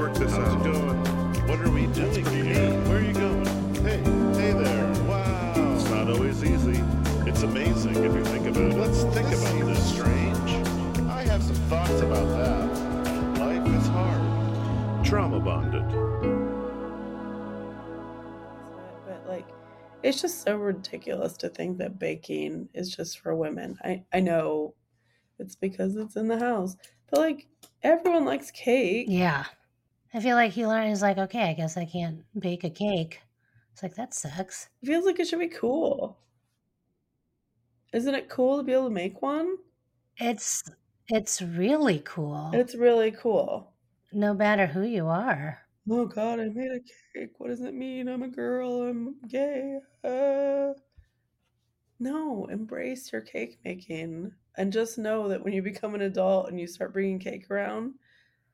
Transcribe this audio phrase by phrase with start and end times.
[0.00, 0.66] Work this How's out.
[0.66, 0.96] It going?
[1.46, 2.70] What are we doing here?
[2.88, 3.44] Where are you going?
[3.84, 3.98] Hey,
[4.40, 4.86] hey there.
[5.04, 5.74] Wow.
[5.74, 6.82] It's not always easy.
[7.28, 8.76] It's amazing if you think about it.
[8.78, 9.92] Let's think this about this.
[9.92, 10.50] Strange.
[11.06, 13.40] I have some thoughts about that.
[13.40, 15.04] Life is hard.
[15.04, 15.86] Trauma bonded.
[19.06, 19.46] but like
[20.02, 24.74] it's just so ridiculous to think that baking is just for women i i know
[25.38, 26.76] it's because it's in the house
[27.10, 27.46] but like
[27.82, 29.44] everyone likes cake Yeah.
[30.12, 33.22] I feel like he learned, he's like, okay, I guess I can't bake a cake.
[33.72, 34.68] It's like, that sucks.
[34.82, 36.18] it feels like it should be cool
[37.92, 39.56] isn't it cool to be able to make one
[40.16, 40.62] It's,
[41.08, 42.50] it's really cool.
[42.54, 43.72] it's really cool
[44.12, 45.58] no matter who you are.
[45.90, 46.80] oh god i made a
[47.18, 50.72] cake what does it mean i'm a girl i'm gay uh...
[51.98, 56.60] no embrace your cake making and just know that when you become an adult and
[56.60, 57.94] you start bringing cake around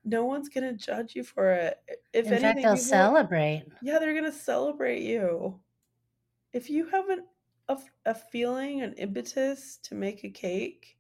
[0.09, 1.79] no one's gonna judge you for it
[2.15, 3.65] if In anything fact, they'll people- celebrate.
[3.83, 5.61] yeah they're gonna celebrate you
[6.53, 7.25] if you have an,
[7.69, 7.77] a,
[8.07, 10.97] a feeling an impetus to make a cake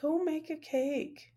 [0.00, 1.32] go make a cake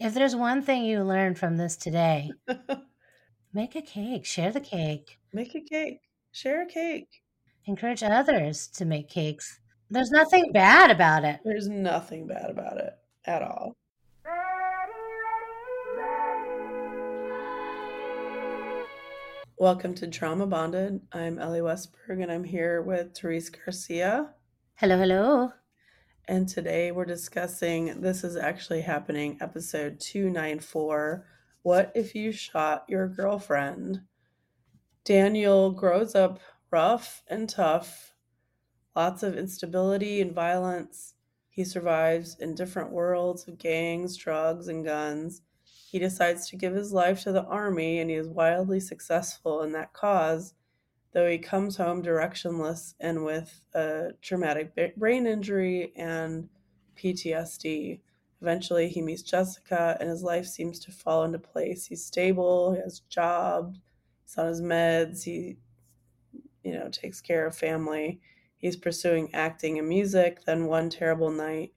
[0.00, 2.30] If there's one thing you learned from this today,
[3.52, 6.00] make a cake, share the cake, make a cake
[6.32, 7.22] share a cake
[7.66, 9.58] encourage others to make cakes.
[9.90, 11.40] There's nothing bad about it.
[11.44, 12.92] There's nothing bad about it
[13.24, 13.76] at all.
[19.58, 21.00] Welcome to Trauma Bonded.
[21.12, 24.34] I'm Elly Westberg and I'm here with Therese Garcia.
[24.74, 25.52] Hello, hello.
[26.28, 31.24] And today we're discussing this is actually happening, episode 294
[31.62, 34.02] What if you shot your girlfriend?
[35.06, 36.38] Daniel grows up
[36.70, 38.12] rough and tough,
[38.94, 41.14] lots of instability and violence.
[41.48, 45.40] He survives in different worlds of gangs, drugs, and guns.
[45.96, 49.72] He decides to give his life to the army and he is wildly successful in
[49.72, 50.52] that cause,
[51.12, 56.50] though he comes home directionless and with a traumatic brain injury and
[56.98, 58.00] PTSD.
[58.42, 61.86] Eventually, he meets Jessica and his life seems to fall into place.
[61.86, 63.78] He's stable, he has a job,
[64.26, 65.56] he's on his meds, he
[66.62, 68.20] you know, takes care of family.
[68.58, 70.44] He's pursuing acting and music.
[70.44, 71.72] Then one terrible night,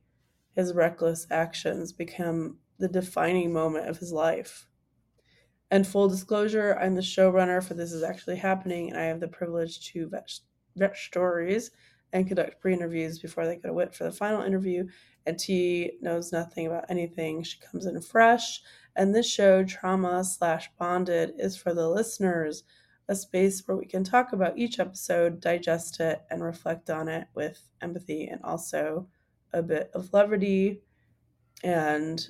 [0.58, 4.66] his reckless actions become the defining moment of his life.
[5.72, 9.28] And full disclosure, I'm the showrunner for This Is Actually Happening, and I have the
[9.28, 10.32] privilege to vet,
[10.76, 11.70] vet stories
[12.12, 14.88] and conduct pre interviews before they go to Whit for the final interview.
[15.26, 17.44] And T knows nothing about anything.
[17.44, 18.62] She comes in fresh.
[18.96, 22.64] And this show, Trauma slash Bonded, is for the listeners
[23.08, 27.28] a space where we can talk about each episode, digest it, and reflect on it
[27.34, 29.08] with empathy and also
[29.54, 30.82] a bit of levity.
[31.64, 32.28] And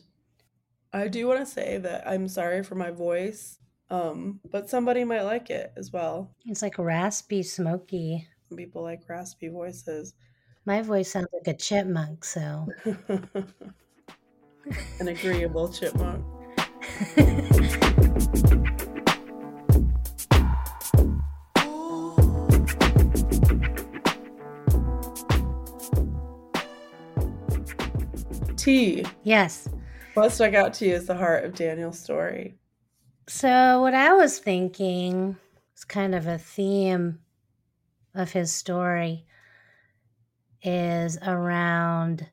[0.91, 3.59] I do want to say that I'm sorry for my voice,
[3.91, 6.31] um, but somebody might like it as well.
[6.45, 8.27] It's like raspy, smoky.
[8.47, 10.15] Some people like raspy voices.
[10.65, 12.67] My voice sounds like a chipmunk, so.
[14.99, 16.25] An agreeable chipmunk.
[28.57, 29.05] T.
[29.23, 29.69] yes.
[30.19, 32.55] What stuck out to you is the heart of Daniel's story.
[33.27, 35.37] So, what I was thinking
[35.77, 37.19] is kind of a theme
[38.13, 39.25] of his story
[40.61, 42.27] is around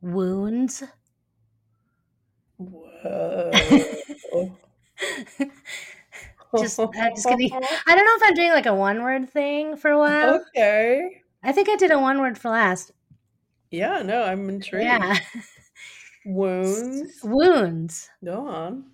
[0.00, 0.84] wounds.
[2.58, 3.50] Whoa.
[6.56, 7.44] just, I'm just gonna,
[7.88, 10.44] I don't know if I'm doing like a one word thing for a while.
[10.54, 11.22] okay.
[11.42, 12.92] I think I did a one word for last.
[13.72, 14.84] Yeah, no, I'm intrigued.
[14.84, 15.18] Yeah.
[16.24, 17.20] Wounds.
[17.22, 18.08] wounds.
[18.24, 18.84] Go on.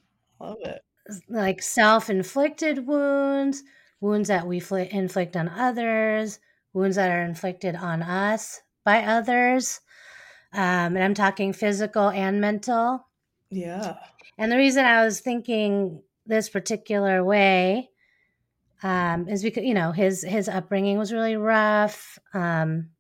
[0.41, 0.82] Love it.
[1.29, 3.62] like self-inflicted wounds,
[4.00, 6.38] wounds that we fli inflict on others,
[6.73, 9.81] wounds that are inflicted on us by others.
[10.53, 13.06] Um, and I'm talking physical and mental.
[13.50, 13.97] Yeah.
[14.38, 17.91] And the reason I was thinking this particular way
[18.83, 22.19] um, is because you know his his upbringing was really rough.
[22.33, 22.91] Um,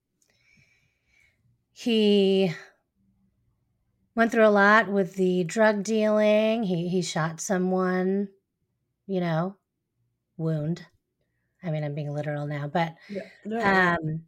[1.72, 2.52] he
[4.14, 6.62] went through a lot with the drug dealing.
[6.62, 8.28] He he shot someone,
[9.06, 9.56] you know,
[10.36, 10.86] wound.
[11.62, 13.22] I mean, I'm being literal now, but Yeah.
[13.44, 13.60] No.
[13.60, 14.24] um,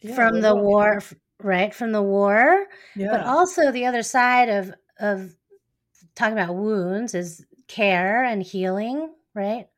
[0.00, 1.02] yeah, from the war,
[1.42, 1.74] right?
[1.74, 2.66] From the war,
[2.96, 5.36] but also the other side of of
[6.14, 9.68] talking about wounds is care and healing, right?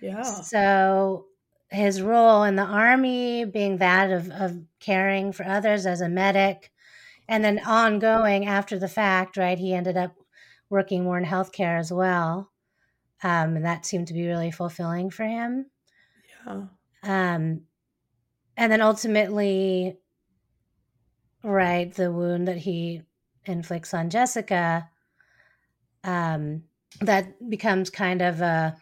[0.00, 0.22] Yeah.
[0.22, 1.26] So
[1.70, 6.72] his role in the army being that of, of caring for others as a medic,
[7.30, 9.58] and then ongoing after the fact, right?
[9.58, 10.16] He ended up
[10.70, 12.52] working more in healthcare as well.
[13.22, 15.70] Um, and that seemed to be really fulfilling for him.
[16.46, 16.66] Yeah.
[17.02, 17.66] Um,
[18.56, 19.98] and then ultimately,
[21.42, 23.02] right, the wound that he
[23.44, 24.90] inflicts on Jessica,
[26.04, 26.64] um,
[27.00, 28.76] that becomes kind of a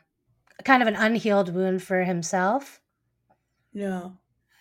[0.64, 2.80] kind of an unhealed wound for himself
[3.72, 4.10] Yeah.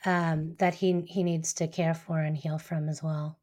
[0.06, 3.40] um, that he he needs to care for and heal from as well.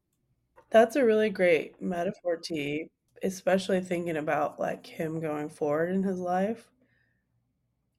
[0.75, 2.91] That's a really great metaphor, T,
[3.23, 6.69] especially thinking about like him going forward in his life.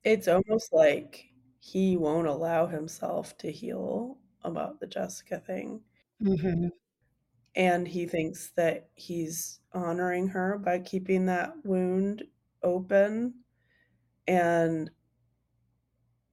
[0.05, 5.85] It's almost like he won't allow himself to heal about the Jessica thing.
[6.21, 6.69] hmm
[7.57, 12.25] And he thinks that he's honoring her by keeping that wound
[12.63, 13.45] open.
[14.29, 14.91] And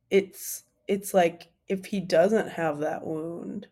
[0.10, 3.68] it's it's like if he doesn't have that wound,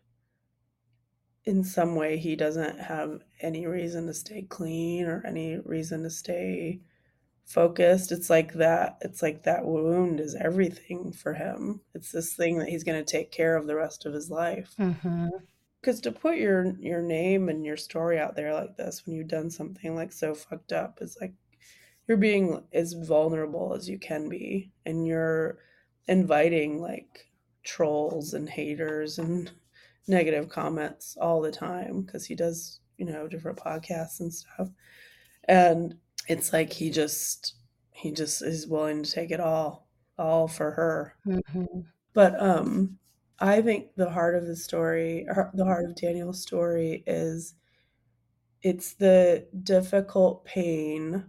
[1.44, 6.10] in some way he doesn't have any reason to stay clean or any reason to
[6.10, 6.80] stay
[7.44, 8.12] focused.
[8.12, 11.80] It's like that it's like that wound is everything for him.
[11.94, 14.74] It's this thing that he's going to take care of the rest of his life.
[14.78, 15.28] Mm-hmm.
[15.80, 19.28] Because to put your your name and your story out there like this when you've
[19.28, 21.32] done something like so fucked up is like
[22.06, 25.58] you're being as vulnerable as you can be and you're
[26.06, 27.26] inviting like
[27.64, 29.50] trolls and haters and
[30.08, 34.68] negative comments all the time because he does you know different podcasts and stuff.
[35.48, 35.96] And
[36.28, 37.54] it's like he just
[37.90, 39.88] he just is willing to take it all
[40.18, 41.16] all for her.
[41.24, 41.80] Hmm
[42.14, 42.98] but um
[43.38, 47.54] i think the heart of the story or the heart of daniel's story is
[48.62, 51.24] it's the difficult pain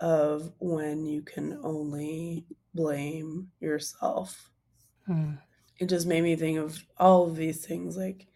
[0.00, 4.50] of when you can only blame yourself.
[5.08, 5.38] Mm.
[5.82, 8.28] It just made me think of all of these things like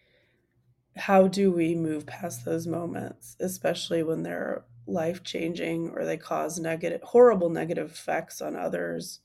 [0.97, 6.59] how do we move past those moments especially when they're life changing or they cause
[6.59, 9.21] negative horrible negative effects on others?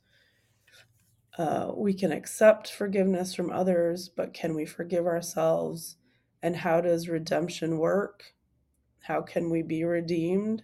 [1.36, 5.96] Uh, we can accept forgiveness from others but can we forgive ourselves?
[6.44, 8.22] And how does redemption work?
[9.00, 10.62] How can we be redeemed?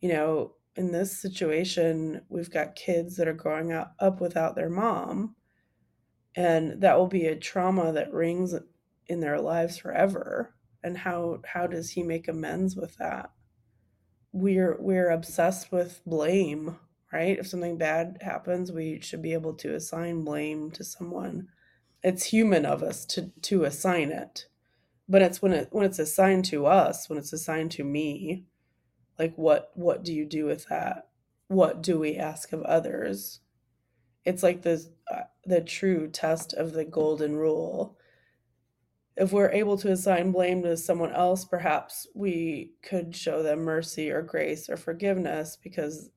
[0.00, 4.70] You know in this situation we've got kids that are growing up, up without their
[4.70, 5.34] mom
[6.38, 8.54] and that will be a trauma that rings
[9.08, 10.54] in their lives forever.
[10.84, 13.32] And how how does he make amends with that?
[14.32, 16.78] We're we're obsessed with blame
[17.12, 17.38] right?
[17.38, 21.48] If something bad happens we should be able to assign blame to someone.
[22.04, 24.46] It's human of us to to assign it.
[25.08, 28.44] But it's when it when it's assigned to us when it's assigned to me
[29.18, 31.08] like what what do you do with that?
[31.48, 33.40] What do we ask of others?
[34.24, 37.96] It's like this uh, the true test of the golden rule.
[39.16, 44.10] If we're able to assign blame to someone else perhaps we could show them mercy
[44.10, 46.10] or grace or forgiveness because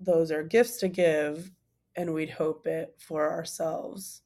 [0.00, 1.52] those are gifts to give
[1.96, 4.22] and we'd hope it for ourselves.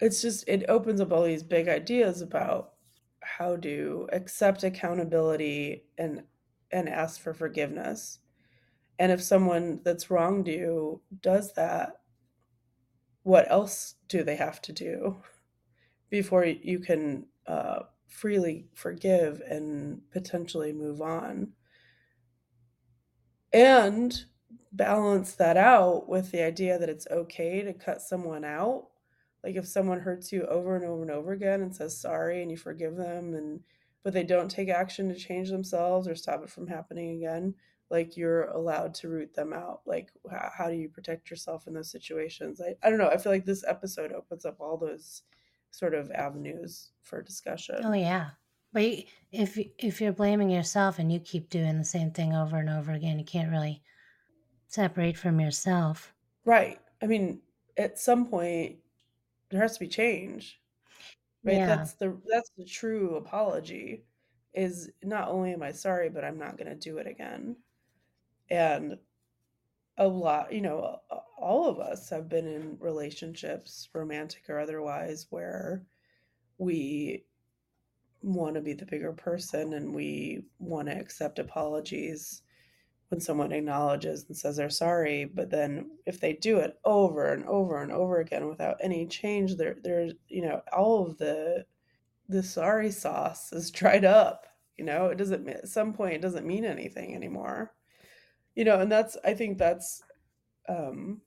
[0.00, 2.72] It's just it opens up all these big ideas about
[3.20, 6.22] how to accept accountability and
[6.70, 8.18] and ask for forgiveness.
[8.98, 11.97] And if someone that's wronged you does that
[13.28, 15.18] what else do they have to do
[16.10, 21.52] before you can uh, freely forgive and potentially move on?
[23.52, 24.24] And
[24.72, 28.86] balance that out with the idea that it's okay to cut someone out.
[29.44, 32.50] Like if someone hurts you over and over and over again and says sorry and
[32.50, 33.60] you forgive them and
[34.04, 37.54] but they don't take action to change themselves or stop it from happening again
[37.90, 41.74] like you're allowed to root them out like how, how do you protect yourself in
[41.74, 42.60] those situations?
[42.60, 45.22] I, I don't know i feel like this episode opens up all those
[45.70, 47.76] sort of avenues for oh, discussion.
[47.84, 48.30] Oh yeah,
[48.72, 48.82] but
[49.32, 52.92] if if you're blaming yourself and you keep doing the same thing over and over
[52.92, 53.82] again, you can't really
[54.68, 56.12] separate from yourself.
[56.44, 56.78] right.
[57.02, 57.40] I mean
[57.78, 58.76] at some point
[59.50, 60.60] there has to be change
[61.44, 61.56] right?
[61.56, 61.66] Yeah.
[61.66, 64.04] that's the that's the true apology
[64.52, 67.56] is not only am i sorry but i'm not going to do it again
[68.50, 68.98] and
[69.98, 71.00] a lot you know
[71.38, 75.84] all of us have been in relationships, romantic or otherwise, where
[76.58, 77.24] we
[78.22, 82.42] want to be the bigger person and we want to accept apologies
[83.08, 87.44] when someone acknowledges and says they're sorry but then if they do it over and
[87.44, 91.64] over and over again without any change there there's you know all of the
[92.28, 95.06] the sorry sauce is dried up you know?
[95.06, 97.72] It doesn't at some point it doesn't mean anything anymore
[98.58, 100.02] you know and that's i think that's
[100.68, 101.22] um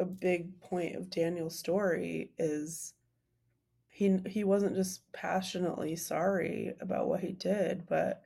[0.00, 2.94] a big point of daniel's story is
[3.88, 8.22] he he wasn't just passionately sorry about what he did but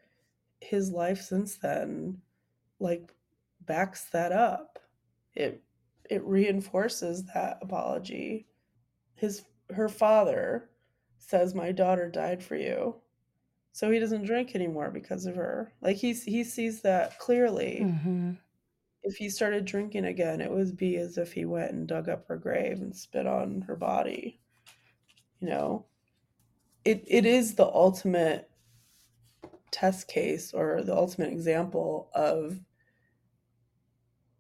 [0.61, 2.19] his life since then
[2.79, 3.13] like
[3.67, 4.79] backs that up.
[5.35, 5.63] It
[6.11, 8.47] it reinforces that apology.
[9.15, 10.69] His her father
[11.19, 12.97] says my daughter died for you
[13.73, 15.73] so he doesn't drink anymore because of her.
[15.81, 17.81] Like he he sees that clearly.
[17.83, 18.33] Hmm
[19.05, 22.27] if he started drinking again it would be as if he went and dug up
[22.29, 24.41] her grave and spit on her body
[25.41, 25.87] you know?
[26.85, 28.51] It it is the ultimate
[29.71, 32.61] test case or the ultimate example of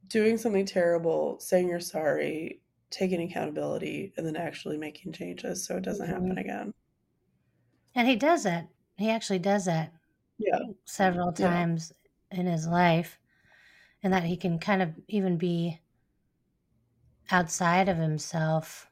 [0.06, 2.60] doing something terrible saying you're sorry
[2.90, 6.38] taking accountability and then actually making changes so it doesn't happen Mhm.
[6.38, 6.74] again.
[7.94, 8.68] And he does that.
[9.02, 9.92] He actually does that
[10.38, 10.61] yeah.
[10.85, 11.49] several Yeah.
[11.49, 11.92] times
[12.30, 13.18] in his life,
[14.02, 15.80] and that he can kind of even be
[17.30, 18.88] outside of himself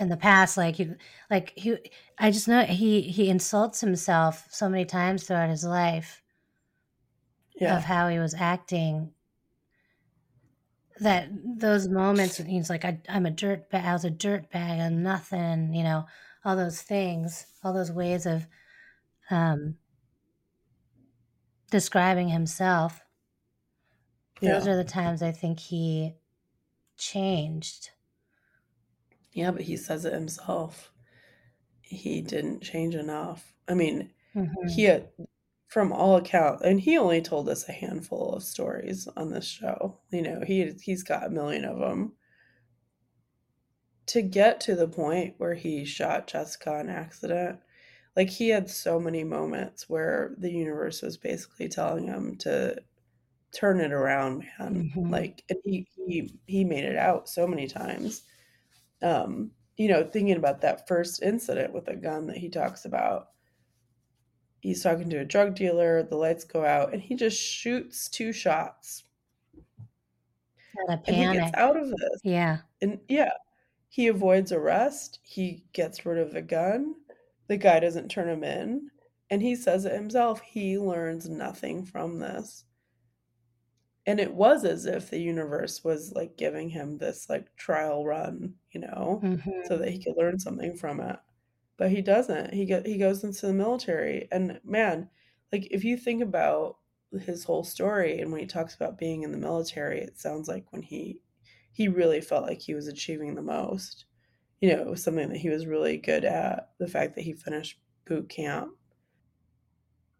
[0.00, 0.90] in the past like he
[1.30, 1.76] like he
[2.18, 6.22] i just know he he insults himself so many times throughout his life
[7.56, 7.76] yeah.
[7.76, 9.12] of how he was acting
[11.00, 11.28] that
[11.58, 15.02] those moments he's like I, i'm a dirt bag i was a dirt bag and
[15.02, 16.06] nothing you know
[16.44, 18.46] all those things all those ways of
[19.30, 19.78] um
[21.70, 23.04] describing himself
[24.40, 26.14] those are the times i think he
[26.96, 27.90] changed.
[29.32, 30.92] Yeah but he says it himself.
[31.82, 33.54] He didn't change enough.
[33.68, 34.70] I mean Mhm.
[34.74, 35.10] he had
[35.68, 40.00] from all accounts and he only told us a handful of stories on this show.
[40.10, 42.16] You know he he's got a million of them
[44.06, 47.60] to get to the point where he shot jessica on accident
[48.16, 52.76] like he had so many moments where the universe was basically telling him to
[53.52, 54.90] turn it around man.
[54.94, 55.10] Mhm.
[55.10, 58.24] like and he he he made it out so many times.
[59.02, 63.30] Um you know thinking about that first incident with a gun that he talks about.
[64.60, 68.32] He's talking to a drug dealer the lights go out and he just shoots two
[68.32, 69.04] shots.
[71.06, 72.20] And he gets out of this.
[72.22, 72.58] Yeah.
[72.82, 73.30] And yeah
[73.94, 76.94] he avoids arrest he gets rid of the gun
[77.48, 78.90] the guy doesn't turn him in
[79.30, 82.64] and he says it himself he learns nothing from this.
[84.06, 88.56] And it was as if the universe was like giving him this like trial run
[88.70, 89.66] you know Mhm.
[89.66, 91.18] so that he could learn something from it.
[91.76, 92.54] But he doesn't.
[92.54, 94.28] He go, he goes into the military.
[94.32, 95.10] And man
[95.52, 96.78] like if you think about
[97.12, 100.72] his whole story and when he talks about being in the military it sounds like
[100.72, 101.22] when he
[101.74, 104.06] he really felt like he was achieving the most.
[104.60, 107.34] You know it was something that he was really good at the fact that he
[107.34, 108.70] finished boot camp.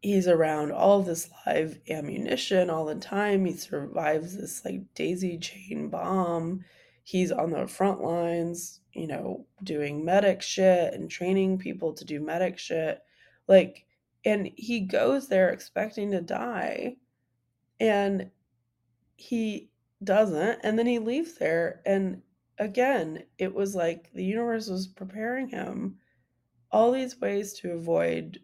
[0.03, 3.47] He's around all this live ammunition all the time.
[3.47, 6.65] He survives this like daisy chain bomb.
[7.05, 12.21] He's on the front lines you know doing medic shit and training people to do
[12.21, 13.01] medic shit.
[13.47, 13.87] Like
[14.25, 16.97] and he goes there expecting to die.
[17.79, 18.31] And
[19.17, 19.71] he
[20.03, 22.23] doesn't and then he leaves there and
[22.59, 25.99] again it was like the universe was preparing him
[26.73, 28.43] all these ways to avoid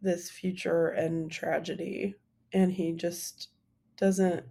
[0.00, 2.14] this future and tragedy
[2.52, 3.50] and he just
[3.96, 4.46] doesn't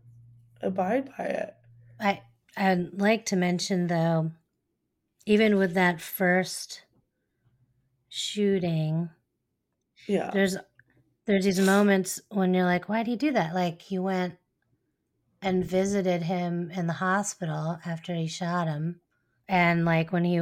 [0.61, 1.55] abide by it
[1.99, 2.21] I
[2.55, 4.31] I'd like to mention though,
[5.25, 6.85] even with that first
[8.09, 9.09] shooting,
[10.07, 10.57] yeah there's
[11.25, 13.55] there's these moments when you're like, why did he do that?
[13.55, 14.37] Like he went
[15.43, 18.99] and visited him in the hospital after he shot him,
[19.47, 20.41] and like when he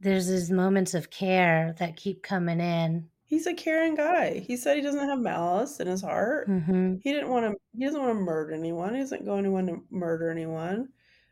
[0.00, 3.08] there's these moments of care that keep coming in.
[3.24, 4.40] he's a caring guy.
[4.40, 6.46] He said he doesn't have malice in his heart.
[6.46, 8.94] Hmm he didn't want to he doesn't want to murder anyone.
[8.94, 10.88] He doesn't go anyone to murder anyone.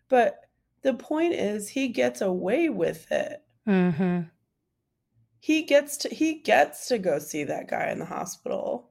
[0.08, 0.40] But
[0.82, 3.42] the point is he gets away with it.
[3.66, 4.22] Hmm
[5.40, 8.89] he gets to he gets to go see that guy in the hospital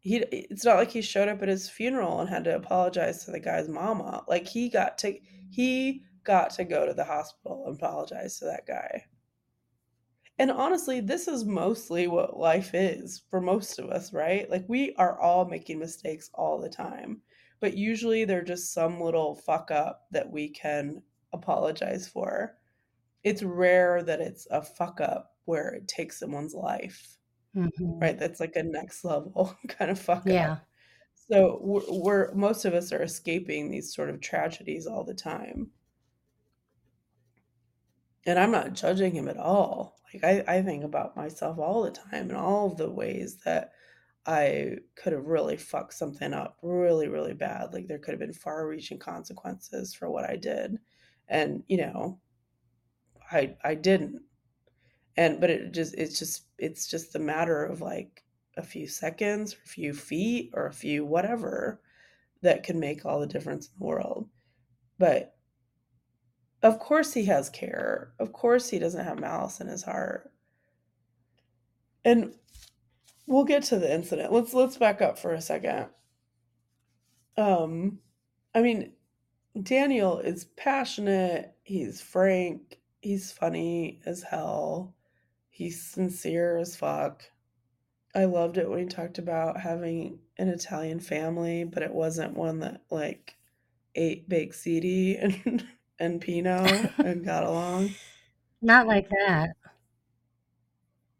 [0.00, 3.30] he it's not like he showed up at his funeral and had to apologize to
[3.30, 4.24] the guy's mama.
[4.28, 5.18] Like he got to
[5.50, 9.04] he got to go to the hospital and apologize to that guy.
[10.38, 14.50] And honestly this is mostly what life is for most of us right?
[14.50, 17.20] Like we are all making mistakes all the time
[17.60, 21.02] but usually they're just some little fuck up that we can
[21.32, 22.56] apologize for.
[23.22, 27.18] It's rare that it's a fuck up where it takes someone's life,
[27.54, 28.00] Mhm.
[28.00, 28.18] right?
[28.18, 30.56] That's like a next level kind of fuck Yeah.
[30.56, 30.60] up.
[31.14, 35.72] So we're, we're most of us are escaping these sort of tragedies all the time.
[38.26, 40.00] And I'm not judging him at all.
[40.12, 43.72] Like I, I think about myself all the time and all the ways that
[44.26, 47.72] I could have really fucked something up really, really bad.
[47.72, 50.78] Like there could have been far reaching consequences for what I did.
[51.28, 52.20] And, you know,
[53.32, 54.22] I I didn't.
[55.20, 58.24] And but it just it's just it's just a matter of like
[58.56, 61.82] a few seconds, a few feet, or a few whatever
[62.40, 64.30] that can make all the difference in the world.
[64.98, 65.36] But
[66.62, 68.14] of course he has care.
[68.18, 70.32] Of course he doesn't have malice in his heart.
[72.02, 72.32] And
[73.26, 74.32] we'll get to the incident.
[74.32, 75.88] Let's let's back up for a second.
[77.36, 77.98] Um
[78.54, 78.92] I mean
[79.62, 84.94] Daniel is passionate, he's frank, he's funny as hell.
[85.60, 87.22] He's sincere as fuck.
[88.14, 92.60] I loved it when he talked about having an Italian family, but it wasn't one
[92.60, 93.36] that like
[93.94, 95.66] ate baked ziti and
[95.98, 97.90] and Pinot and got along.
[98.62, 99.50] Not like that.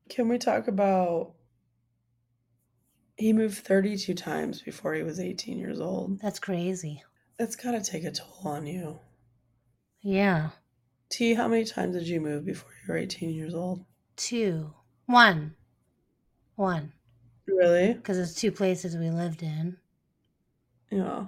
[0.09, 1.35] Can we talk about
[3.19, 6.19] he moved 32 times before he was 18 years old?
[6.23, 7.03] That's crazy.
[7.39, 9.01] That's got to take a toll on you.
[10.01, 10.49] Yeah.
[11.11, 13.85] T, how many times did you move before you were 18 years old?
[14.21, 14.71] Two.
[15.07, 15.55] One.
[16.57, 16.93] One.
[17.47, 17.95] Really?
[17.95, 19.79] Because it's two places we lived in.
[20.91, 21.25] Yeah.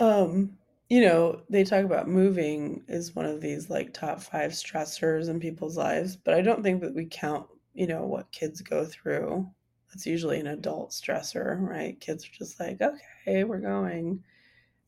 [0.00, 5.28] Um, you know, they talk about moving is one of these like top five stressors
[5.28, 8.84] in people's lives, but I don't think that we count, you know, what kids go
[8.84, 9.48] through.
[9.88, 11.98] That's usually an adult stressor, right?
[12.00, 14.24] Kids are just like, okay, we're going.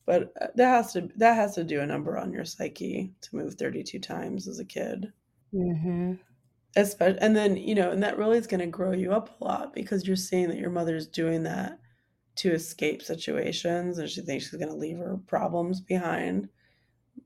[0.05, 3.35] But uh, that has to that has to do a number on your psyche to
[3.37, 5.13] move 32 times as a kid.
[5.53, 6.15] Mm-hmm.
[6.75, 9.43] Especially, and then you know, and that really is going to grow you up a
[9.43, 11.79] lot because you're seeing that your mother's doing that
[12.37, 16.47] to escape situations, and she thinks she's going to leave her problems behind.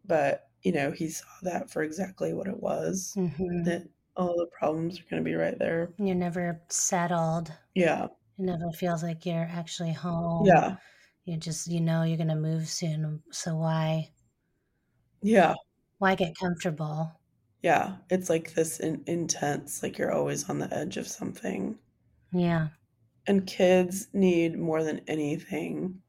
[0.05, 3.13] But you know, he saw that for exactly what it was.
[3.17, 3.63] Mm-hmm.
[3.63, 5.89] That all the problems are going to be right there.
[5.97, 7.51] You're never settled.
[7.75, 10.45] Yeah, It never feels like you're actually home.
[10.45, 10.77] yeah,
[11.25, 13.21] You just you know you're gonna move soon.
[13.31, 14.09] So why
[15.21, 15.53] yeah,
[15.99, 17.11] why get comfortable?
[17.63, 17.95] Yeah.
[18.09, 21.79] It's like this in- intense, like you're always on the edge of something.
[22.31, 22.67] Yeah.
[23.25, 26.01] And kids need more than anything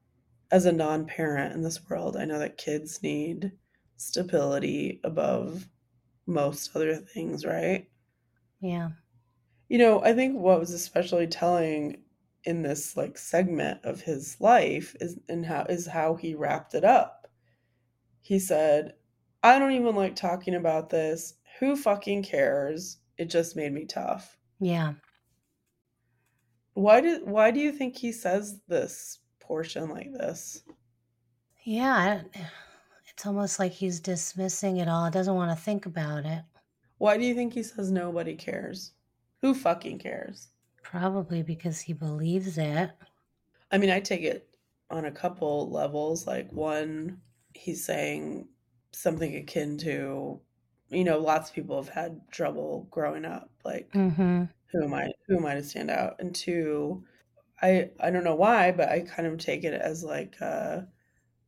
[0.50, 2.16] as a non parent in this world.
[2.16, 3.52] I know that kids need
[3.96, 5.68] stability above
[6.26, 7.88] most other things, right?
[8.60, 8.90] Yeah.
[9.68, 11.98] You know, I think what was especially telling
[12.44, 16.84] in this like segment of his life is and how is how he wrapped it
[16.84, 17.28] up.
[18.22, 18.94] He said,
[19.42, 21.34] I don't even like talking about this.
[21.60, 22.98] Who fucking cares?
[23.18, 24.36] It just made me tough.
[24.60, 24.94] Yeah.
[26.74, 30.62] Why did why do you think he says this portion like this?
[31.64, 32.22] Yeah.
[32.34, 32.40] I-
[33.10, 35.08] It's almost like he's dismissing it all.
[35.10, 36.42] Doesn't want to think about it.
[36.98, 38.92] Why do you think he says nobody cares?
[39.42, 40.48] Who fucking cares?
[40.82, 42.90] Probably because he believes it.
[43.70, 44.48] I mean, I take it
[44.90, 46.26] on a couple levels.
[46.26, 47.20] Like, one,
[47.54, 48.48] he's saying
[48.92, 50.40] something akin to,
[50.90, 53.50] you know, lots of people have had trouble growing up.
[53.64, 54.44] Like, Mm-hmm.
[54.72, 55.12] who am I?
[55.28, 56.16] Who am I to stand out?
[56.20, 57.04] And two,
[57.62, 60.88] I I don't know why, but I kind of take it as like a,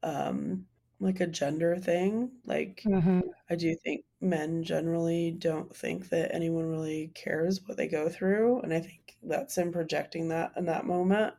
[0.02, 0.68] um,
[1.00, 2.32] like a gender thing.
[2.44, 3.20] Like, Mm-hmm.
[3.50, 8.60] I do think men generally don't think that anyone really cares what they go through,
[8.62, 11.34] and I think that's him projecting that in that moment.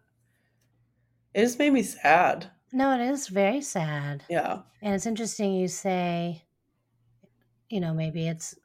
[1.33, 2.51] It just made me sad.
[2.71, 4.23] No, it is very sad.
[4.29, 4.63] Yeah.
[4.81, 6.46] And it's interesting you say,
[7.69, 8.55] you know, maybe it's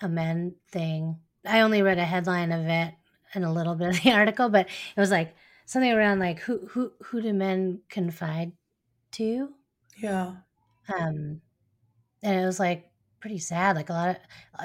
[0.00, 1.20] a men thing.
[1.44, 2.94] I only read a headline of it
[3.34, 5.34] and a little bit of the article, but it was like
[5.66, 8.52] something around like who who who do men confide
[9.12, 9.54] to?
[9.98, 10.36] Yeah.
[10.88, 11.40] Um
[12.22, 12.90] and it was like
[13.20, 13.76] pretty sad.
[13.76, 14.16] Like a lot of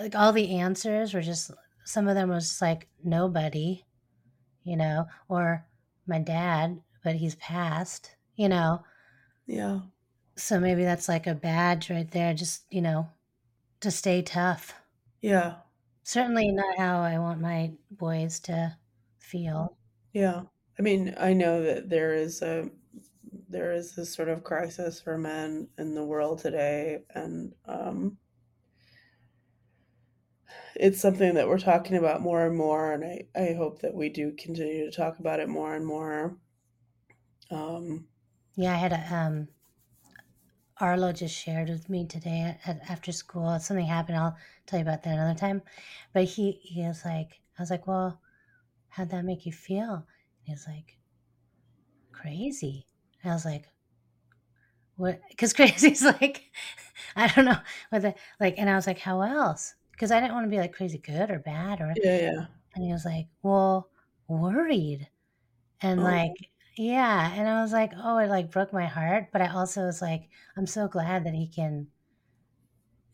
[0.02, 1.52] like all the answers were just
[1.86, 3.86] some of them was just like nobody,
[4.64, 5.66] you know, or
[6.08, 8.84] my dad, but he's passed, you know.
[9.48, 9.82] Yeah.
[10.36, 13.10] So maybe that's like a badge right there, just, you know,
[13.82, 14.74] to stay tough.
[15.22, 15.62] Yeah.
[16.04, 18.78] Certainly not how I want my boys to
[19.18, 19.80] feel.
[20.14, 20.44] Yeah.
[20.80, 22.70] I mean, I know that there is a
[23.50, 28.18] there is this sort of crisis for men in the world today and um
[30.76, 34.10] it's something that we're talking about more and more and I, I hope that we
[34.10, 36.38] do continue to talk about it more and more
[37.50, 38.08] um
[38.56, 39.50] Yeah, I had a um
[40.82, 43.58] Arlo just shared with me today at, after school.
[43.60, 44.18] Something happened.
[44.18, 45.62] I'll tell you about that another time.
[46.14, 48.22] But he he was like, I was like, well,
[48.90, 49.94] how'd that make you feel?
[49.96, 50.06] And
[50.44, 51.00] he was like,
[52.14, 52.88] crazy.
[53.24, 53.70] And I was like,
[54.96, 55.22] what?
[55.30, 56.52] Because crazy's like,
[57.16, 57.58] I don't know
[57.90, 58.56] what the like.
[58.58, 59.76] And I was like, how else?
[59.92, 62.00] Because I didn't want to be like crazy good or bad or.
[62.04, 62.46] Yeah, yeah.
[62.76, 63.90] And he was like, well,
[64.28, 65.10] worried,
[65.82, 66.04] and Oh.
[66.04, 66.51] like
[66.82, 70.02] yeah, and I was like, oh, it like broke my heart, but I also was
[70.02, 71.92] like, I'm so glad that he can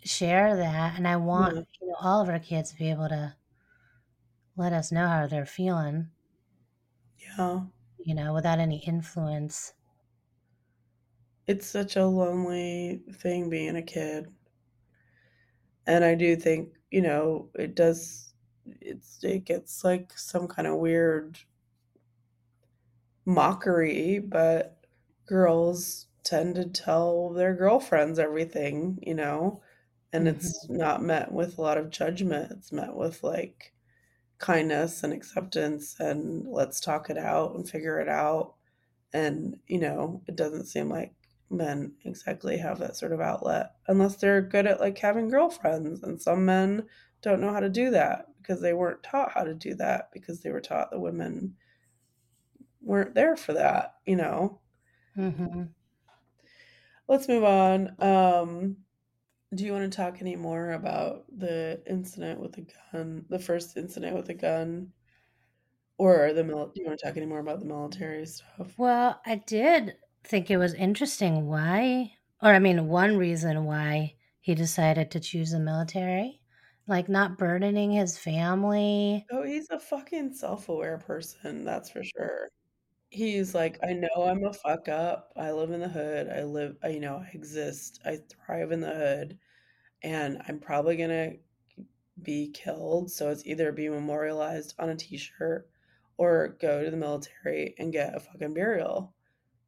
[0.04, 1.64] share that, and I want Yeah.
[1.80, 3.36] you know all of our kids to be able to
[4.58, 6.12] let us know how they're feeling,
[7.18, 7.68] Yeah.
[8.00, 9.74] you know, without any influence.
[11.48, 14.36] It's such a lonely thing being a kid.
[15.86, 18.34] And I do think, you know, it does
[18.66, 21.40] it's it gets like some kind of weird
[23.28, 24.80] mockery, but
[25.28, 29.62] girls tend to tell their girlfriends everything, you know,
[30.14, 30.78] and it's mm-hmm.
[30.78, 32.52] not met with a lot of judgment.
[32.52, 33.74] It's met with like
[34.40, 38.56] kindness and acceptance and let's talk it out and figure it out.
[39.14, 41.14] And, you know, it doesn't seem like
[41.50, 46.02] men exactly have that sort of outlet unless they're good at like having girlfriends.
[46.02, 46.86] And some men
[47.22, 50.42] don't know how to do that because they weren't taught how to do that because
[50.42, 51.56] they were taught the women
[52.88, 54.62] weren't there for that, you know.
[55.16, 55.74] hmm
[57.08, 57.96] Let's move on.
[58.02, 58.78] Um,
[59.56, 63.78] do you want to talk any more about the incident with the gun, the first
[63.78, 64.94] incident with the gun,
[66.00, 68.78] or the mil- do you want to talk any more about the military stuff?
[68.78, 74.56] Well, I did think it was interesting why, or I mean, one reason why he
[74.56, 76.42] decided to choose the military,
[76.88, 79.30] like not burdening his family.
[79.32, 82.50] Oh, he's a fucking self-aware person, that's for sure.
[83.10, 85.32] He's like, I know I'm a fuck up.
[85.36, 86.30] I live in the hood.
[86.30, 88.00] I live, I, you know, I exist.
[88.06, 89.40] I thrive in the hood,
[90.04, 91.34] and I'm probably gonna
[92.22, 93.12] be killed.
[93.12, 95.70] So it's either be memorialized on a t-shirt
[96.18, 99.14] or go to the military and get a fucking burial.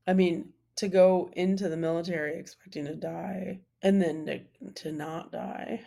[0.08, 5.32] I mean, to go into the military expecting to die and then to, to not
[5.32, 5.86] die,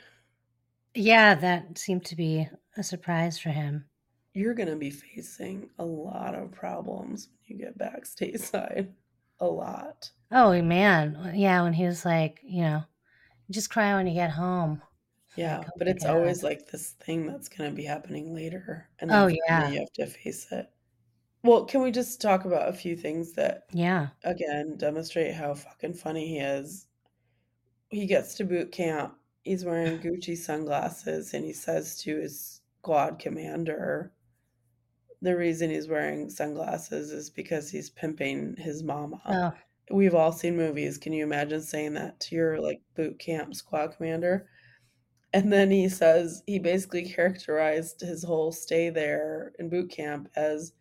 [0.94, 3.90] Yeah, that seemed to be a surprise for him.
[4.34, 8.92] You're gonna be facing a lot of problems when you get back stateside.
[9.40, 10.10] A lot.
[10.30, 12.84] Oh man, yeah, when he was like, you know,
[13.50, 14.80] just cry when you get home.
[15.36, 16.16] Yeah, Like, oh but it's God.
[16.16, 19.70] always like this thing that's going to be happening later, and Oh, yeah.
[19.70, 20.70] you have to face it.
[21.42, 24.08] Well, can we just talk about a few things that Yeah.
[24.24, 26.86] again demonstrate how fucking funny he is?
[27.88, 29.16] He gets to boot camp.
[29.42, 34.12] He's wearing Gucci sunglasses, and he says to his squad commander,
[35.22, 39.20] the reason he's wearing sunglasses is because he's pimping his mama.
[39.26, 39.52] Oh,
[39.90, 40.98] We've all seen movies.
[40.98, 44.46] Can you imagine saying that to your like boot camp squad commander?
[45.32, 50.72] And then he says he basically characterized his whole stay there in boot camp as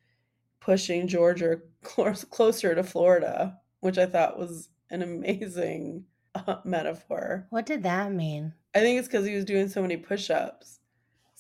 [0.59, 7.47] pushing Georgia closer to Florida, which I thought was an amazing uh, metaphor.
[7.49, 8.53] what did that mean?
[8.75, 10.79] I think it's because he was doing so many push-ups.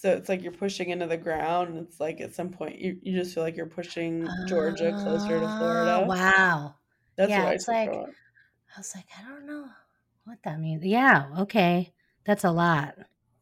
[0.01, 1.77] So it's like you're pushing into the ground.
[1.77, 5.45] It's like at some point you, you just feel like you're pushing Georgia closer to
[5.45, 6.05] Ah, Florida.
[6.07, 6.73] Wow.
[7.17, 9.67] That's Yeah, what I it's took like- I was like, I don't know
[10.23, 10.83] what that means.
[10.83, 11.93] Yeah, okay.
[12.25, 12.95] That's a lot.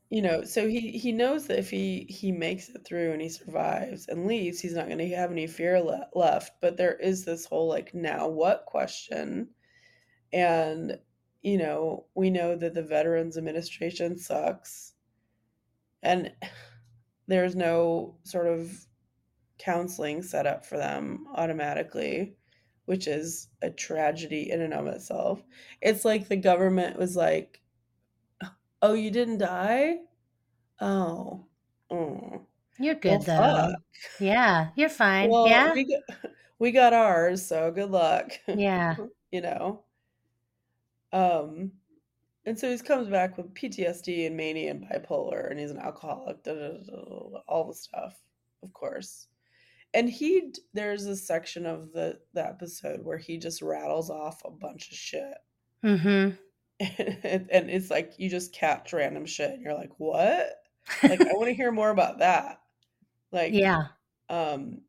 [0.09, 3.29] you know so he he knows that if he he makes it through and he
[3.29, 7.23] survives and leaves he's not going to have any fear le- left but there is
[7.23, 9.47] this whole like now what question
[10.33, 10.97] and
[11.43, 14.93] you know we know that the veterans administration sucks
[16.03, 16.31] and
[17.27, 18.71] there's no sort of
[19.57, 22.35] counseling set up for them automatically
[22.85, 25.43] which is a tragedy in and of itself
[25.81, 27.61] it's like the government was like
[28.81, 29.97] oh you didn't die
[30.79, 31.45] oh
[31.91, 32.41] oh
[32.79, 33.35] You're well good though.
[33.73, 33.81] fuck
[34.19, 35.29] Yeah, you're fine.
[35.29, 35.73] well yeah.
[35.73, 38.95] we got, we got ours so good luck Yeah.
[39.31, 39.83] you know
[41.11, 41.71] um
[42.45, 46.41] and so he comes back with ptsd and mania and bipolar and he's an alcoholic
[46.43, 48.15] da, da, da, all the stuff
[48.63, 49.27] of course
[49.93, 54.51] and he there's a section of the the episode where he just rattles off a
[54.51, 55.37] bunch of shit
[55.83, 56.35] Mm-hmm.
[57.23, 60.61] and, and it's like you just catch random shit and you're like what
[61.03, 62.61] like i want to hear more about that
[63.31, 63.83] like yeah.
[64.29, 64.81] um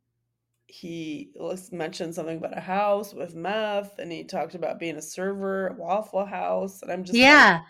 [0.71, 5.71] he let's something about a house with meth and he talked about being a server
[5.71, 7.61] at waffle house and i'm just like, Yeah.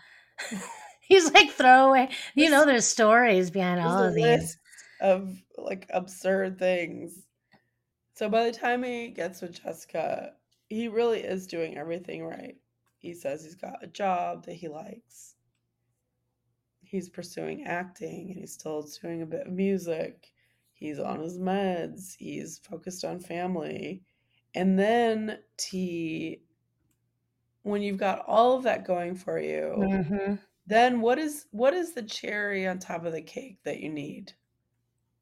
[1.03, 2.09] He's like throwaway.
[2.37, 4.59] You know, there's stories behind there's all of these.
[5.01, 7.27] of like absurd things
[8.15, 10.35] so by the time he gets with jessica
[10.71, 12.57] he really is doing everything right.
[12.99, 15.35] He says he's got a job that he likes.
[16.81, 20.33] He's pursuing acting and he's still doing a bit of music.
[20.81, 22.17] He's on his meds.
[22.19, 24.03] He's focused on family.
[24.55, 26.43] And then T
[27.63, 30.35] when you've got all of that going for you, hmm
[30.67, 34.33] then what is what is the cherry on top of the cake that you need?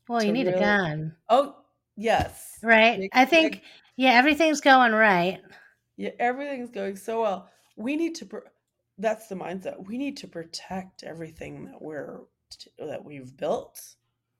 [0.08, 1.56] Well, you need a gun, Oh,
[1.96, 2.58] yes.
[2.62, 3.00] right?
[3.00, 3.62] Big- I think,
[3.96, 5.40] yeah, everything's going right.
[5.96, 7.48] Yeah, everything's going so well.
[7.76, 8.28] We need to.
[8.98, 9.86] That's the mindset.
[9.86, 13.80] We need to protect everything that we're t- that we've built.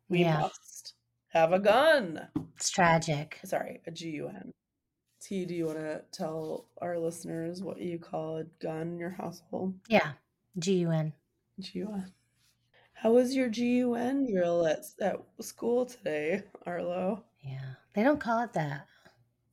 [0.09, 0.41] We Yeah.
[0.41, 0.95] must
[1.29, 2.29] have a gun.
[2.57, 3.39] It's tragic.
[3.45, 4.53] Sorry, a gun.
[5.21, 9.11] T, do you want to tell our listeners what you call a gun in your
[9.11, 9.75] household?
[9.89, 10.13] Yeah.
[10.59, 11.13] G U N.
[11.75, 12.13] Gun.
[12.95, 17.25] How was your gun drill at at school today, Arlo?
[17.41, 17.75] Yeah.
[17.95, 18.87] They don't call it that.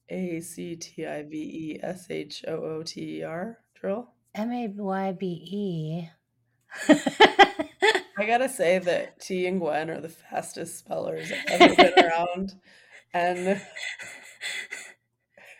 [0.10, 4.10] A C T I V E S H O O T E R drill.
[4.34, 6.10] M A Y B E.
[8.18, 12.54] I gotta say that T and Gwen are the fastest spellers I've ever been around,
[13.14, 13.62] and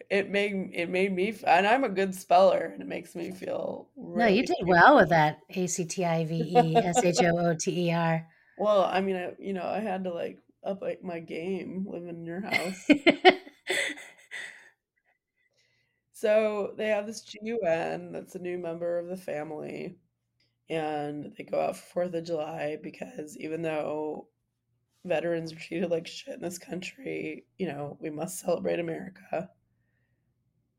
[0.10, 3.90] it made it made me and I'm a good speller, and it makes me feel.
[3.98, 5.40] No, you really did well with that.
[5.50, 8.28] A C T I V E S H O O T E R.
[8.58, 12.08] Well, I mean, I, you know, I had to like up like, my game living
[12.08, 12.88] in your house.
[16.16, 19.98] So they have this GUN that's a new member of the family,
[20.70, 24.28] and they go out for Fourth of July because even though
[25.04, 29.50] veterans are treated like shit in this country, you know, we must celebrate America.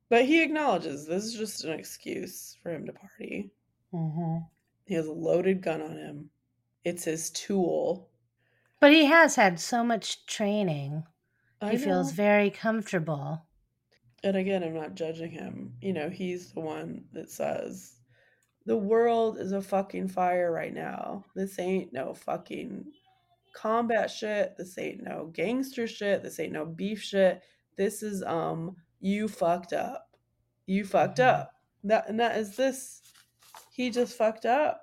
[0.09, 3.53] But he acknowledges this is just an excuse for him to party.
[3.91, 4.39] hmm
[4.87, 6.31] He has a loaded gun on him.
[6.85, 8.09] It's his tool.
[8.81, 11.05] But he has had so much training.
[11.61, 13.47] I He feels very comfortable.
[14.23, 15.75] and again, I'm not judging him.
[15.81, 17.97] You know, he's the one that says,
[18.67, 21.25] the world is a fucking fire right now.
[21.35, 22.85] This ain't no fucking
[23.55, 24.57] combat shit.
[24.59, 26.23] This ain't no gangster shit.
[26.23, 27.43] This ain't no beef shit.
[27.77, 30.17] This is, um, you fucked up.
[30.67, 31.27] You fucked Mhm.
[31.27, 31.53] up.
[31.85, 33.03] That, and that is this.
[33.73, 34.83] He just fucked up.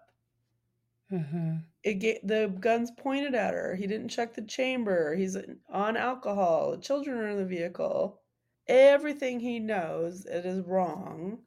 [1.09, 3.75] hmm It get, the gun's pointed at her.
[3.75, 5.13] He didn't check the chamber.
[5.15, 5.37] He's
[5.69, 6.71] on alcohol.
[6.71, 8.21] The children are in the vehicle.
[8.67, 11.39] Everything he knows it is wrong.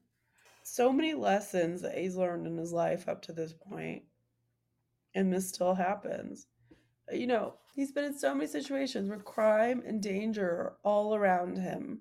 [0.69, 4.03] So many lessons that he's learned in his life up to this point,
[5.15, 6.49] and this still happens.
[7.11, 11.15] Uh, you know, he's been in so many situations where crime and danger are all
[11.15, 12.01] around him,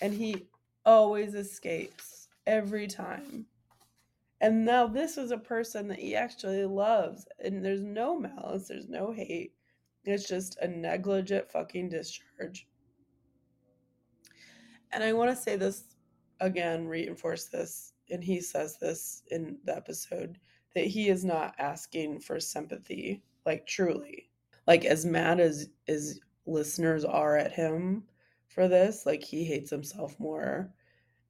[0.00, 0.46] and he
[0.86, 3.44] always escapes every time.
[4.40, 8.88] And now this is a person that he actually loves, and there's no malice, there's
[8.88, 9.52] no hate.
[10.04, 12.66] It's just a negligent fucking discharge.
[14.92, 15.84] And I want to say this
[16.40, 20.38] again, reinforce this, and he says this in the episode
[20.74, 24.30] that he is not asking for sympathy, like truly.
[24.66, 28.04] Like as mad as as listeners are at him
[28.46, 30.72] for this, like he hates himself more.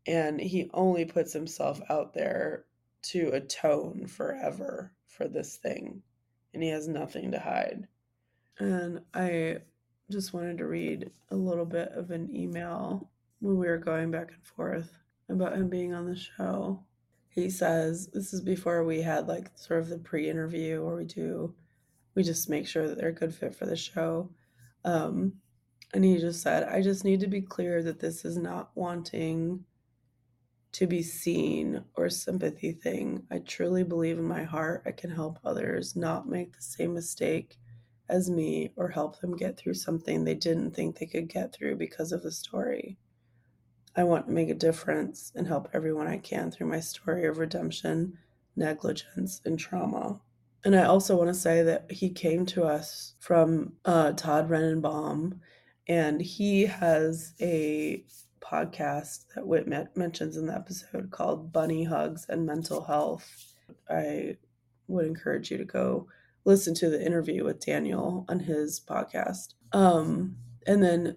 [0.06, 2.64] And he only puts himself out there
[3.02, 6.02] to atone forever for this thing
[6.54, 7.86] and he has nothing to hide.
[8.58, 9.58] And i
[10.10, 13.08] just wanted to read a little bit of an email
[13.40, 16.80] when we were going back and forth about him being on the show
[17.28, 21.54] he says this is before we had like sort of the pre-interview where we do
[22.14, 24.30] we just make sure that they're a good fit for the show
[24.84, 25.32] um
[25.94, 29.64] and he just said i just need to be clear that this is not wanting
[30.72, 33.26] to be seen or sympathy thing.
[33.30, 37.58] I truly believe in my heart I can help others not make the same mistake
[38.08, 41.76] as me or help them get through something they didn't think they could get through
[41.76, 42.96] because of the story.
[43.96, 47.38] I want to make a difference and help everyone I can through my story of
[47.38, 48.18] redemption,
[48.56, 50.20] negligence, and trauma.
[50.64, 55.38] And I also want to say that he came to us from uh, Todd Renenbaum,
[55.86, 58.04] and he has a
[58.40, 63.54] podcast that Whit met- mentions in the episode called Bunny Hugs and Mental Health.
[63.88, 64.36] I
[64.88, 66.08] would encourage you to go
[66.44, 69.54] listen to the interview with Daniel on his podcast.
[69.72, 71.16] Um, and then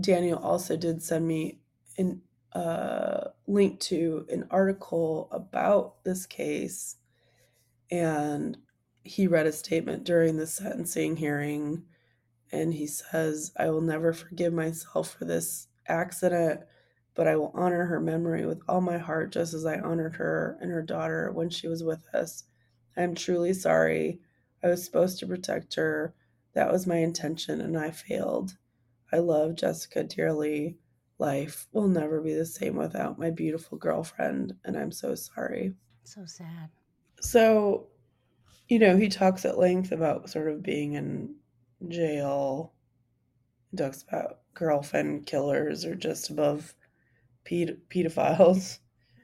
[0.00, 1.58] Daniel also did send me
[1.98, 6.96] an uh, link to an article about this case,
[7.90, 8.58] and
[9.04, 11.84] he read a statement during the sentencing hearing,
[12.52, 16.62] and he says, "I will never forgive myself for this accident."
[17.14, 20.56] but I will honor her memory with all my heart, just as I honored her
[20.60, 22.44] and her daughter when she was with us.
[22.96, 24.20] I am truly sorry.
[24.62, 26.14] I was supposed to protect her.
[26.54, 28.56] That was my intention, and I failed.
[29.12, 30.78] I love Jessica dearly.
[31.22, 35.72] Life will never be the same without my beautiful girlfriend, and I'm so sorry.
[36.04, 36.68] So sad.
[37.20, 37.86] So,
[38.68, 41.36] you know, he talks at length about sort of being in
[41.88, 42.72] jail.
[43.70, 46.74] He talks about girlfriend killers or just above
[47.44, 48.80] ped- pedophiles.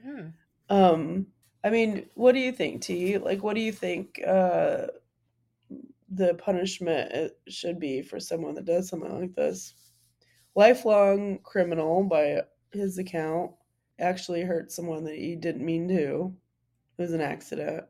[0.06, 0.32] Mm.
[0.70, 1.26] Um,
[1.64, 3.18] I mean, what do you think, T?
[3.18, 4.86] Like, what do you think uh,
[6.08, 9.74] the punishment uh, should be for someone that does something like this?
[10.58, 12.42] Lifelong criminal by
[12.72, 13.52] his account
[14.00, 16.34] actually hurt someone that he didn't mean to.
[16.98, 17.84] It was an accident.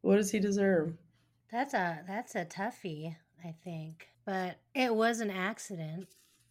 [0.00, 0.96] What does he deserve?
[1.52, 4.08] That's a that's a toughie, I think.
[4.24, 6.08] But it was an accident.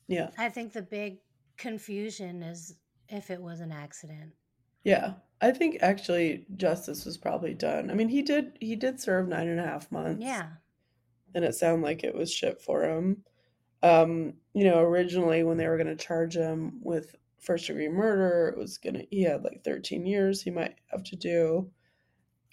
[0.07, 0.29] Yeah.
[0.37, 1.17] I think the big
[1.57, 2.75] confusion is
[3.07, 4.33] if it was an accident.
[4.83, 5.13] Yeah.
[5.41, 7.89] I think actually justice was probably done.
[7.89, 10.23] I mean, he did he did serve nine and a half months.
[10.23, 10.49] Yeah.
[11.33, 13.23] and it sounded like it was shit for him.
[13.81, 18.49] Um, you know, originally when they were going to charge him with first degree murder,
[18.49, 21.71] it was going to, he had like 13 years he might have to do.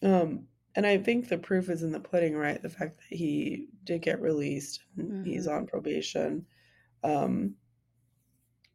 [0.02, 2.60] Um, and I think the proof is in the pudding, right?
[2.62, 6.46] The fact that he did get released and he's on probation.
[7.02, 7.54] Um,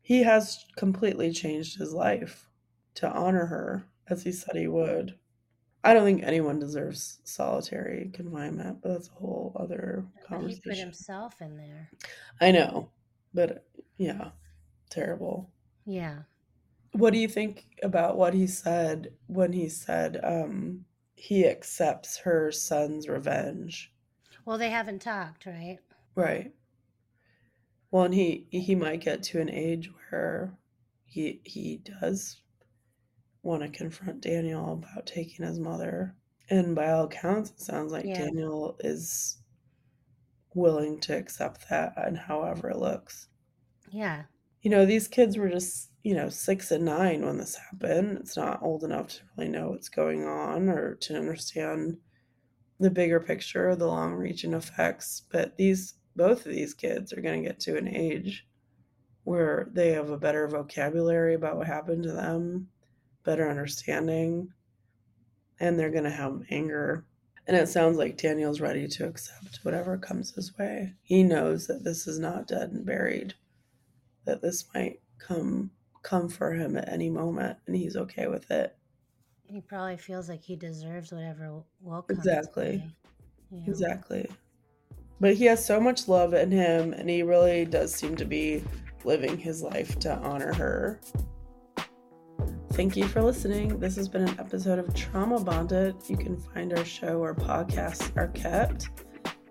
[0.02, 2.50] he has completely changed his life
[2.96, 5.18] to honor her as he said he would.
[5.84, 10.78] I don't think anyone deserves solitary confinement, but that's a whole other But he put
[10.78, 11.90] himself in there.
[12.40, 12.90] I know,
[13.34, 13.66] but
[13.98, 14.30] yeah,
[14.90, 15.50] terrible.
[15.86, 16.20] Yeah.
[16.94, 22.52] What do you think about what he said when he said um, he accepts her
[22.52, 23.92] son's revenge?
[24.46, 25.80] Well, they haven't talked, right?
[26.16, 26.54] Right.
[27.90, 30.58] Well, and he he might get to an age where
[31.06, 32.42] he he does
[33.44, 36.16] want to confront Daniel about taking his mother.
[36.50, 38.26] And by all accounts, it sounds like Yeah.
[38.26, 39.38] Daniel is
[40.54, 43.30] willing to accept that and however it looks.
[43.90, 44.24] Yeah.
[44.62, 48.18] You know, these kids were just, you know, six and nine when this happened.
[48.20, 51.98] It's not old enough to really know what's going on or to understand
[52.80, 55.24] the bigger picture, the long reaching effects.
[55.32, 58.46] But these, both of these kids are going to get to an age
[59.24, 62.68] where they have a better vocabulary about what happened to them,
[63.24, 64.54] better understanding,
[65.60, 67.06] and they're going to have anger.
[67.48, 70.94] And it sounds like Daniel's ready to accept whatever comes his way.
[71.02, 73.34] He knows that this is not dead and buried
[74.26, 75.72] that this might come
[76.04, 78.76] come for him at any moment and he's okay with it
[79.46, 82.18] He probably feels like he deserves whatever will come.
[82.18, 82.84] Exactly.
[83.52, 83.64] know?
[83.68, 84.30] exactly
[85.20, 88.64] but he has so much love in him and he really does seem to be
[89.04, 91.00] living his life to honor her
[92.72, 96.78] thank you for listening this has been an episode of trauma bonded you can find
[96.78, 98.90] our show where podcasts are kept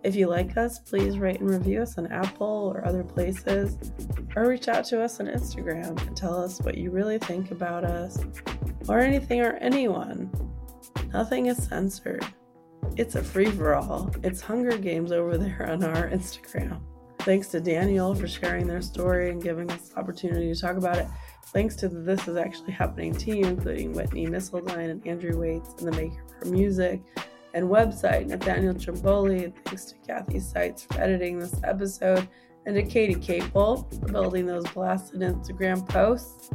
[0.03, 3.93] if you like us please rate and review us on apple or other places
[4.37, 7.85] or reach out to us on instagram and tell us what you really think about
[7.85, 8.19] us
[8.89, 10.31] or anything or anyone
[11.13, 12.25] nothing is censored
[12.97, 14.11] it's a free for all.
[14.23, 16.81] It's Hunger Games over there on our Instagram.
[17.21, 20.99] Thanks to Daniel for sharing their story and giving us the opportunity to talk about
[20.99, 21.07] it.
[21.47, 25.93] Thanks to the This Is Actually Happening team, including Whitney Missildine and Andrew Waits and
[25.93, 27.03] the Maker for Music
[27.55, 29.53] and website, Nathanael Trimboli.
[29.65, 32.29] Thanks to Cathy Seitz for editing this episode
[32.67, 36.51] and to Katy Caple for building those blasted Instagram posts.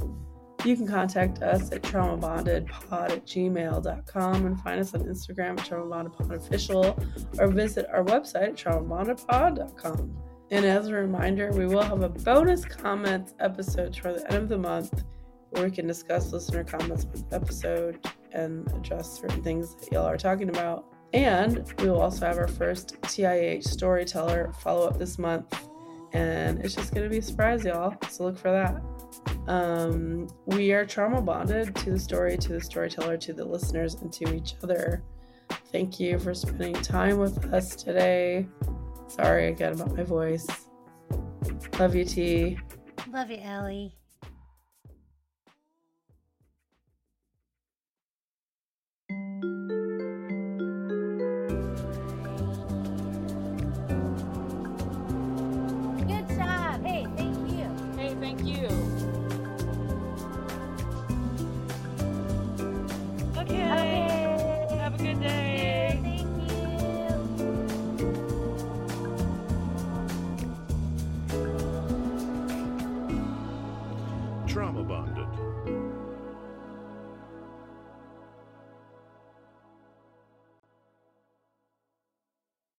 [0.64, 7.40] You can contact us at traumabondedpod at gmail.com and find us on Instagram at traumabondedpodofficial
[7.40, 10.35] or visit our website at traumabondedpod.com.
[10.52, 14.50] And as a reminder, we will have a bonus comments episode toward the end of
[14.50, 15.04] the month
[15.50, 20.06] where we can discuss listener comments with the episode and address certain things that y'all
[20.06, 20.86] are talking about.
[21.14, 25.70] And we will also have our first TIH storyteller follow up this month.
[26.14, 27.96] And it's just going to be a surprise, y'all.
[28.10, 28.82] So look for that.
[29.50, 34.12] Um, we are trauma bonded to the story, to the storyteller, to the listeners, and
[34.14, 35.04] to each other.
[35.72, 38.48] Thank you for spending time with us today.
[39.08, 40.48] Sorry again about my voice.
[41.80, 42.58] Love you, T.
[43.12, 43.96] Love you, Elly.